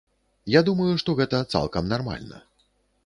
Я 0.53 0.61
думаю, 0.69 0.87
што 1.03 1.15
гэта 1.19 1.43
цалкам 1.57 1.83
нармальна. 1.93 2.45